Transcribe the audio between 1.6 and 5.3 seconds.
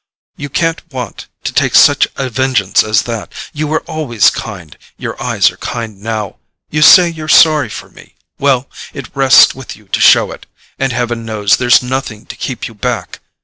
such a vengeance as that. You were always kind—your